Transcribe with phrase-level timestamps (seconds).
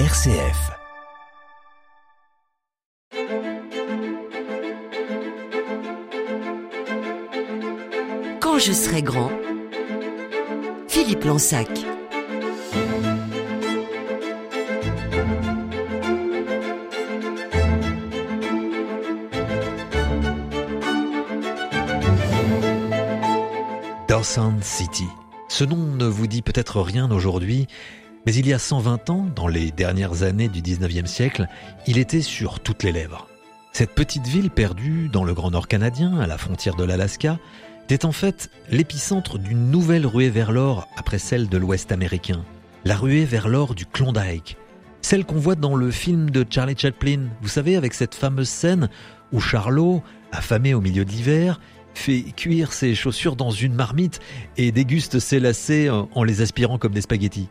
[0.00, 0.72] RCF.
[8.40, 9.30] Quand je serai grand,
[10.88, 11.68] Philippe Lansac.
[24.08, 25.04] Dawson City.
[25.48, 27.68] Ce nom ne vous dit peut-être rien aujourd'hui,
[28.26, 31.46] mais il y a 120 ans, dans les dernières années du 19e siècle,
[31.86, 33.28] il était sur toutes les lèvres.
[33.72, 37.38] Cette petite ville perdue dans le Grand Nord canadien, à la frontière de l'Alaska,
[37.84, 42.44] était en fait l'épicentre d'une nouvelle ruée vers l'or après celle de l'Ouest américain.
[42.84, 44.56] La ruée vers l'or du Klondike.
[45.02, 48.88] Celle qu'on voit dans le film de Charlie Chaplin, vous savez, avec cette fameuse scène
[49.32, 51.60] où Charlot, affamé au milieu de l'hiver,
[51.92, 54.20] fait cuire ses chaussures dans une marmite
[54.56, 57.48] et déguste ses lacets en les aspirant comme des spaghettis.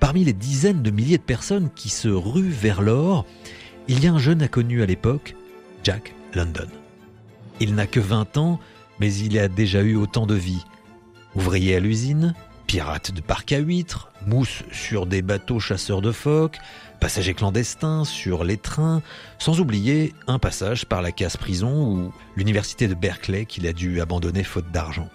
[0.00, 3.26] Parmi les dizaines de milliers de personnes qui se ruent vers l'or,
[3.86, 5.36] il y a un jeune inconnu à l'époque,
[5.84, 6.66] Jack London.
[7.60, 8.58] Il n'a que 20 ans,
[8.98, 10.64] mais il a déjà eu autant de vies.
[11.36, 12.34] Ouvrier à l'usine,
[12.66, 16.58] pirate de parc à huîtres, mousse sur des bateaux chasseurs de phoques,
[16.98, 19.02] passager clandestin sur les trains,
[19.38, 24.44] sans oublier un passage par la casse-prison ou l'université de Berkeley qu'il a dû abandonner
[24.44, 25.08] faute d'argent.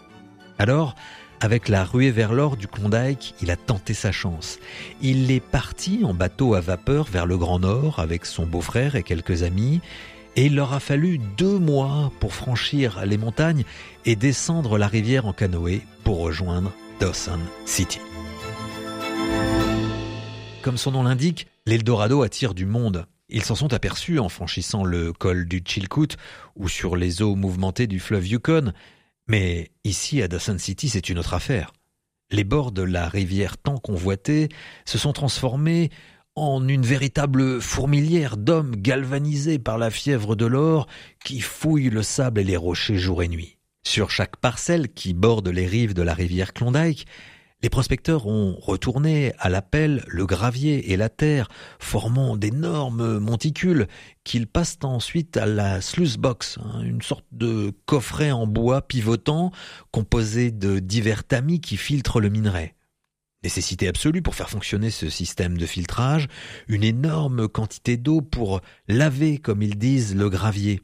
[0.59, 0.95] Alors,
[1.41, 4.59] avec la ruée vers l'or du Klondike, il a tenté sa chance.
[5.01, 9.03] Il est parti en bateau à vapeur vers le Grand Nord avec son beau-frère et
[9.03, 9.81] quelques amis,
[10.35, 13.63] et il leur a fallu deux mois pour franchir les montagnes
[14.05, 17.99] et descendre la rivière en canoë pour rejoindre Dawson City.
[20.61, 23.05] Comme son nom l'indique, l'Eldorado attire du monde.
[23.29, 26.15] Ils s'en sont aperçus en franchissant le col du Chilkoot
[26.55, 28.73] ou sur les eaux mouvementées du fleuve Yukon,
[29.27, 31.73] mais ici, à Dawson City, c'est une autre affaire.
[32.31, 34.49] Les bords de la rivière tant convoitée
[34.85, 35.91] se sont transformés
[36.35, 40.87] en une véritable fourmilière d'hommes galvanisés par la fièvre de l'or
[41.23, 43.57] qui fouillent le sable et les rochers jour et nuit.
[43.83, 47.05] Sur chaque parcelle qui borde les rives de la rivière Klondike,
[47.65, 51.47] les prospecteurs ont retourné à l'appel le gravier et la terre,
[51.79, 53.87] formant d'énormes monticules
[54.23, 59.49] qu'ils passent ensuite à la sluice box, hein, une sorte de coffret en bois pivotant
[59.89, 62.75] composé de divers tamis qui filtrent le minerai.
[63.43, 66.27] Nécessité absolue pour faire fonctionner ce système de filtrage,
[66.67, 70.83] une énorme quantité d'eau pour laver, comme ils disent, le gravier.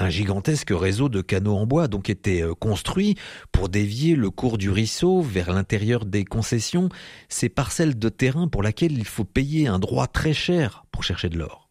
[0.00, 3.16] Un gigantesque réseau de canaux en bois donc était euh, construit
[3.50, 6.88] pour dévier le cours du ruisseau vers l'intérieur des concessions,
[7.28, 11.28] ces parcelles de terrain pour lesquelles il faut payer un droit très cher pour chercher
[11.28, 11.68] de l'or.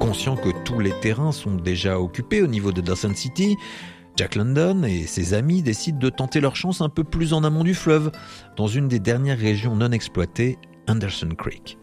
[0.00, 3.56] Conscient que tous les terrains sont déjà occupés au niveau de Dawson City,
[4.18, 7.62] Jack London et ses amis décident de tenter leur chance un peu plus en amont
[7.62, 8.10] du fleuve,
[8.56, 10.58] dans une des dernières régions non exploitées,
[10.88, 11.78] Anderson Creek.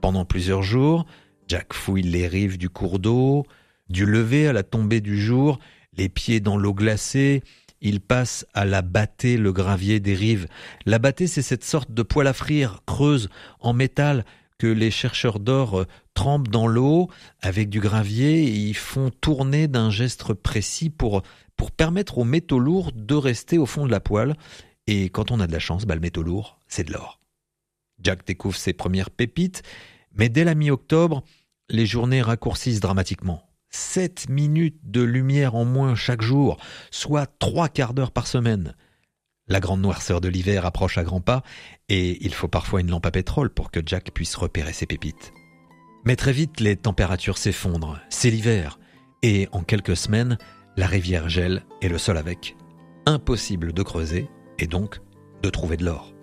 [0.00, 1.06] Pendant plusieurs jours,
[1.46, 3.44] Jack fouille les rives du cours d'eau,
[3.88, 5.60] du lever à la tombée du jour,
[5.96, 7.44] les pieds dans l'eau glacée,
[7.80, 10.48] il passe à la battée le gravier des rives.
[10.84, 13.28] La battée, c'est cette sorte de poêle à frire creuse
[13.60, 14.24] en métal
[14.62, 19.66] que les chercheurs d'or euh, trempent dans l'eau avec du gravier et ils font tourner
[19.66, 21.22] d'un geste précis pour
[21.56, 24.36] pour permettre aux métaux lourds de rester au fond de la poêle.
[24.86, 27.18] Et quand on a de la chance, bah, le métaux lourd, c'est de l'or.
[28.00, 29.64] Jack découvre ses premières pépites,
[30.14, 31.24] mais dès la mi-octobre,
[31.68, 33.42] les journées raccourcissent dramatiquement.
[33.70, 36.56] 7 minutes de lumière en moins chaque jour,
[36.92, 38.76] soit trois quarts d'heure par semaine.
[39.52, 41.42] La grande noirceur de l'hiver approche à grands pas,
[41.90, 45.34] et il faut parfois une lampe à pétrole pour que Jack puisse repérer ses pépites.
[46.06, 48.78] Mais très vite, les températures s'effondrent, c'est l'hiver,
[49.22, 50.38] et en quelques semaines,
[50.78, 52.56] la rivière gèle et le sol avec.
[53.04, 54.26] Impossible de creuser
[54.58, 55.00] et donc
[55.42, 56.14] de trouver de l'or.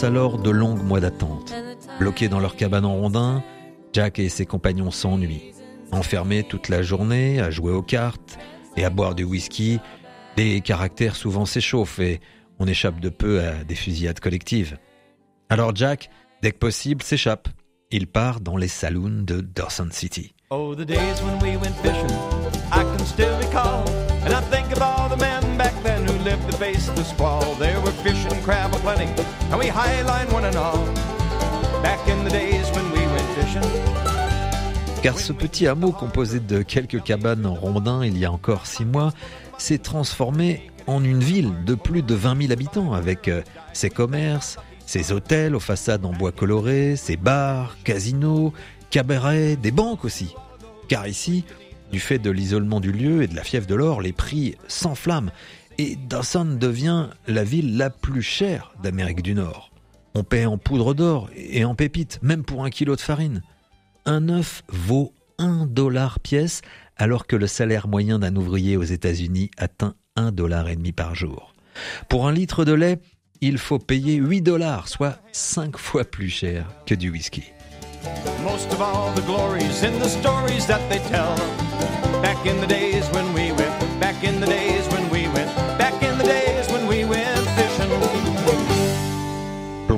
[0.00, 1.54] Alors de longues mois d'attente.
[2.00, 3.42] Bloqués dans leur cabane en rondin,
[3.92, 5.52] Jack et ses compagnons s'ennuient.
[5.92, 8.36] Enfermés toute la journée à jouer aux cartes
[8.76, 9.78] et à boire du whisky,
[10.36, 12.20] les caractères souvent s'échauffent et
[12.58, 14.76] on échappe de peu à des fusillades collectives.
[15.48, 16.10] Alors Jack,
[16.42, 17.48] dès que possible, s'échappe.
[17.92, 20.34] Il part dans les saloons de Dawson City.
[20.50, 22.10] Oh, the days when we went fishing,
[22.72, 23.84] I can still recall.
[35.02, 38.84] Car ce petit hameau composé de quelques cabanes en rondins il y a encore six
[38.84, 39.12] mois
[39.58, 43.42] s'est transformé en une ville de plus de 20 000 habitants avec euh,
[43.72, 44.56] ses commerces,
[44.86, 48.52] ses hôtels aux façades en bois coloré, ses bars, casinos,
[48.90, 50.36] cabarets, des banques aussi.
[50.86, 51.44] Car ici,
[51.90, 55.32] du fait de l'isolement du lieu et de la fièvre de l'or, les prix s'enflamment
[55.78, 59.70] et Dawson devient la ville la plus chère d'Amérique du Nord.
[60.14, 63.42] On paie en poudre d'or et en pépites, même pour un kilo de farine.
[64.04, 66.60] Un œuf vaut un dollar pièce
[66.96, 71.14] alors que le salaire moyen d'un ouvrier aux États-Unis atteint un dollar et demi par
[71.14, 71.54] jour.
[72.08, 72.98] Pour un litre de lait,
[73.40, 77.44] il faut payer 8 dollars, soit 5 fois plus cher que du whisky.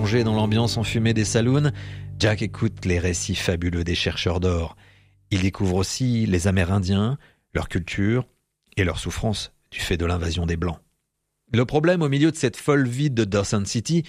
[0.04, 1.72] Dans l'ambiance enfumée des saloons,
[2.18, 4.76] Jack écoute les récits fabuleux des chercheurs d'or.
[5.30, 7.16] Il découvre aussi les Amérindiens,
[7.54, 8.26] leur culture
[8.76, 10.78] et leurs souffrances du fait de l'invasion des Blancs.
[11.52, 14.04] Le problème au milieu de cette folle vie de Dawson City,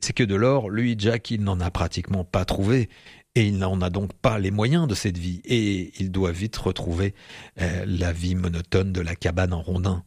[0.00, 2.88] c'est que de l'or, lui, Jack, il n'en a pratiquement pas trouvé.
[3.34, 5.42] Et il n'en a donc pas les moyens de cette vie.
[5.44, 7.14] Et il doit vite retrouver
[7.60, 10.02] euh, la vie monotone de la cabane en rondin.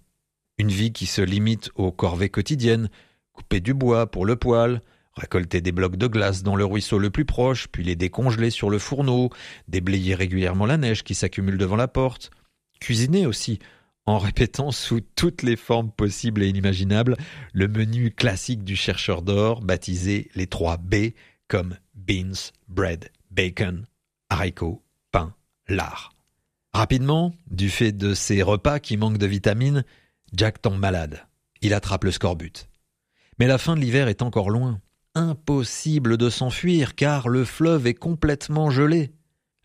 [0.57, 2.89] Une vie qui se limite aux corvées quotidiennes,
[3.31, 4.81] couper du bois pour le poêle,
[5.19, 8.69] récolter des blocs de glace dans le ruisseau le plus proche, puis les décongeler sur
[8.69, 9.30] le fourneau,
[9.68, 12.31] déblayer régulièrement la neige qui s'accumule devant la porte,
[12.80, 13.60] cuisiner aussi,
[14.06, 17.16] en répétant sous toutes les formes possibles et inimaginables
[17.54, 21.12] le menu classique du chercheur d'or baptisé les trois B
[21.48, 23.86] comme beans, bread, bacon,
[24.30, 24.81] haricots,
[25.12, 25.36] pain,
[25.68, 26.13] lard.
[26.74, 29.83] Rapidement, du fait de ces repas qui manquent de vitamines,
[30.33, 31.25] Jack tombe malade.
[31.62, 32.69] Il attrape le scorbut.
[33.39, 34.81] Mais la fin de l'hiver est encore loin.
[35.19, 39.12] Impossible de s'enfuir car le fleuve est complètement gelé.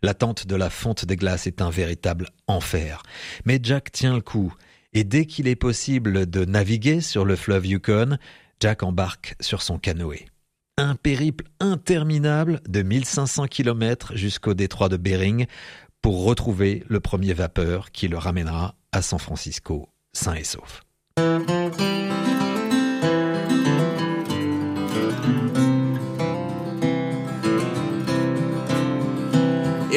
[0.03, 3.03] L'attente de la fonte des glaces est un véritable enfer.
[3.45, 4.53] Mais Jack tient le coup,
[4.91, 8.17] et dès qu'il est possible de naviguer sur le fleuve Yukon,
[8.59, 10.25] Jack embarque sur son canoë.
[10.77, 15.45] Un périple interminable de 1500 km jusqu'au détroit de Bering
[16.01, 20.81] pour retrouver le premier vapeur qui le ramènera à San Francisco sain et sauf.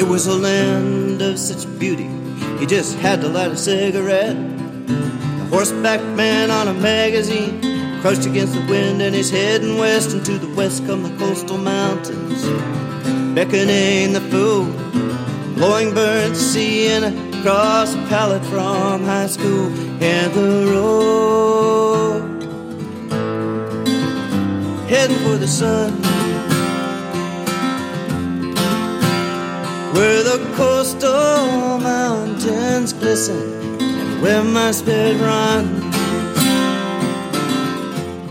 [0.08, 2.08] Was a land of such beauty,
[2.58, 4.36] you just had to light a cigarette.
[4.36, 7.60] A horseback man on a magazine
[8.00, 11.58] crushed against the wind and he's heading west, and to the west come the coastal
[11.58, 12.42] mountains,
[13.34, 14.64] beckoning the fool,
[15.56, 19.66] blowing burnt sea and across a pallet from high school,
[20.02, 22.42] and the road
[24.88, 26.47] heading for the sun.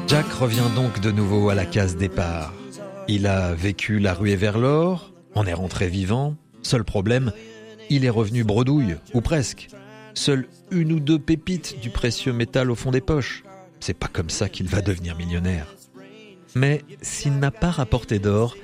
[0.08, 2.54] Jack revient donc de nouveau à la case départ.
[3.10, 6.38] Il a vécu la ruée vers l'or, en est rentré vivant.
[6.62, 7.34] Seul problème,
[7.90, 9.68] il est revenu bredouille, ou presque.
[10.14, 13.44] Seule une ou deux pépites du précieux métal au fond des poches.
[13.82, 15.76] C'est pas comme ça qu'il va devenir millionnaire.
[16.56, 18.56] Mais s'il n'a pas rapporté d'or,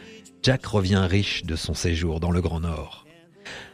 [0.44, 3.06] Jack revient riche de son séjour dans le Grand Nord.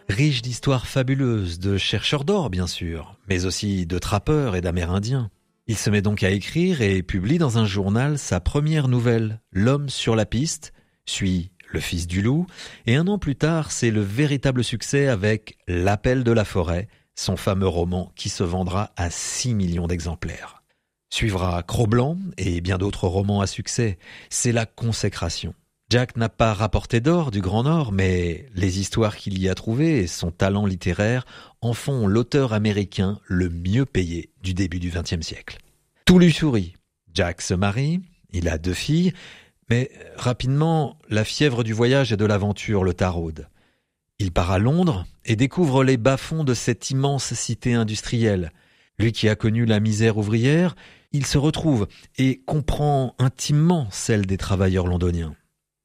[0.08, 5.32] Riche d'histoires fabuleuses, de chercheurs d'or bien sûr, mais aussi de trappeurs et d'Amérindiens.
[5.66, 9.90] Il se met donc à écrire et publie dans un journal sa première nouvelle, L'homme
[9.90, 10.72] sur la piste,
[11.08, 12.46] suit Le fils du loup,
[12.86, 17.36] et un an plus tard, c'est le véritable succès avec L'appel de la forêt, son
[17.36, 20.62] fameux roman qui se vendra à 6 millions d'exemplaires.
[21.10, 23.98] Suivra Cro-Blanc et bien d'autres romans à succès.
[24.30, 25.56] C'est la consécration.
[25.92, 30.02] Jack n'a pas rapporté d'or du Grand Nord, mais les histoires qu'il y a trouvées
[30.02, 31.26] et son talent littéraire
[31.62, 35.58] en font l'auteur américain le mieux payé du début du XXe siècle.
[36.06, 36.76] Tout lui sourit.
[37.12, 39.14] Jack se marie, il a deux filles,
[39.72, 43.48] mais rapidement, la fièvre du voyage et de l'aventure le taraude.
[44.20, 48.52] Il part à Londres et découvre les bas-fonds de cette immense cité industrielle.
[49.00, 50.76] Lui qui a connu la misère ouvrière,
[51.14, 51.88] il se retrouve
[52.20, 55.34] et comprend intimement celle des travailleurs londoniens.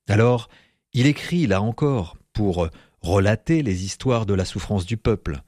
[0.08, 0.48] Alors,
[0.92, 2.68] il écrit, là encore, pour
[3.00, 5.40] relater les histoires de la souffrance du peuple.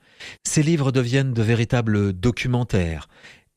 [0.44, 3.08] Ses livres deviennent de véritables documentaires,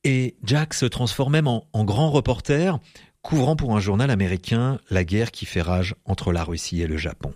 [0.03, 2.79] et Jack se transforme même en, grand reporter,
[3.21, 6.97] couvrant pour un journal américain la guerre qui fait rage entre la Russie et le
[6.97, 7.33] Japon.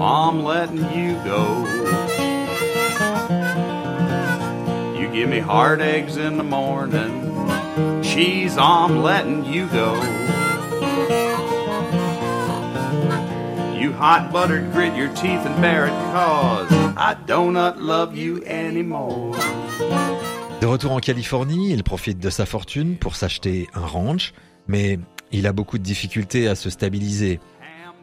[0.00, 1.66] I'm letting you go.
[4.98, 7.24] You give me hard eggs in the morning.
[8.02, 9.94] Cheese, I'm letting you go.
[13.74, 18.42] You hot buttered grit your teeth and bear it cause I do not love you
[18.44, 19.36] anymore.
[20.60, 24.32] De retour en Californie, il profite de sa fortune pour s'acheter un ranch,
[24.66, 24.98] mais
[25.32, 27.38] il a beaucoup de difficultés à se stabiliser.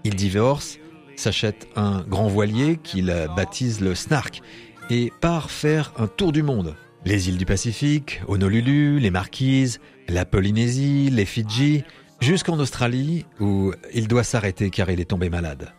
[0.06, 0.78] Il divorce,
[1.20, 3.06] s'achète un grand voilier qu'il
[3.36, 4.42] baptise le Snark
[4.90, 6.76] et part faire un tour du monde.
[7.06, 11.84] Les îles du Pacifique, Honolulu, les Marquises, la Polynésie, les Fidji,
[12.20, 15.74] jusqu'en Australie où il doit s'arrêter car il est tombé malade.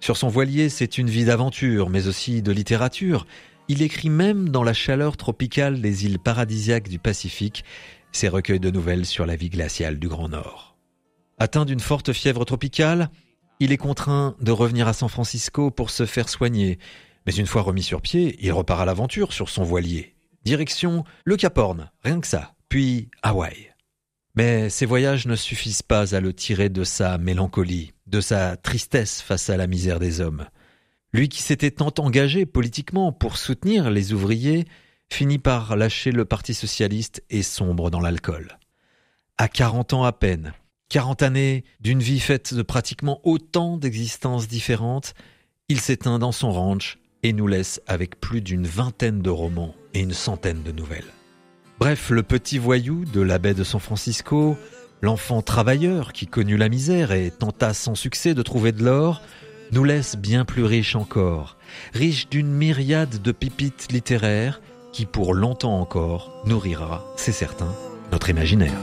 [0.00, 3.26] Sur son voilier, c'est une vie d'aventure, mais aussi de littérature.
[3.68, 7.64] Il écrit même dans la chaleur tropicale des îles paradisiaques du Pacifique
[8.10, 10.76] ses recueils de nouvelles sur la vie glaciale du Grand Nord.
[11.38, 13.10] Atteint d'une forte fièvre tropicale,
[13.62, 16.80] il est contraint de revenir à San Francisco pour se faire soigner.
[17.26, 20.16] Mais une fois remis sur pied, il repart à l'aventure sur son voilier.
[20.44, 23.72] Direction le Cap Horn, rien que ça, puis Hawaï.
[24.34, 29.22] Mais ces voyages ne suffisent pas à le tirer de sa mélancolie, de sa tristesse
[29.22, 30.46] face à la misère des hommes.
[31.12, 34.64] Lui qui s'était tant engagé politiquement pour soutenir les ouvriers,
[35.08, 38.58] finit par lâcher le Parti socialiste et sombre dans l'alcool.
[39.38, 40.52] À 40 ans à peine,
[40.92, 45.14] 40 années d'une vie faite de pratiquement autant d'existences différentes,
[45.70, 50.00] il s'éteint dans son ranch et nous laisse avec plus d'une vingtaine de romans et
[50.00, 51.10] une centaine de nouvelles.
[51.80, 54.54] Bref, le petit voyou de la baie de San Francisco,
[55.00, 59.22] l'enfant travailleur qui connut la misère et tenta sans succès de trouver de l'or,
[59.70, 61.56] nous laisse bien plus riche encore,
[61.94, 64.60] riche d'une myriade de pépites littéraires
[64.92, 67.74] qui pour longtemps encore nourrira, c'est certain,
[68.10, 68.78] notre imaginaire.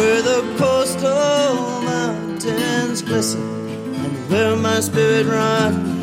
[0.00, 5.99] Where the coastal mountains glisten and where my spirit runs.